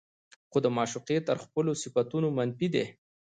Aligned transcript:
خو 0.49 0.57
د 0.65 0.67
معشوقې 0.77 1.17
تر 1.27 1.37
خپلو 1.45 1.71
صفتونو 1.81 2.27
منفي 2.37 2.67
دي 2.75 2.85